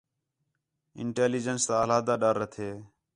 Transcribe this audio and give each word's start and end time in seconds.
انٹیلی 0.99 1.39
جینس 1.45 1.63
تا 1.67 1.73
علیحدہ 1.83 2.15
ڈَر 2.21 2.35
ہَتھے 2.41 2.69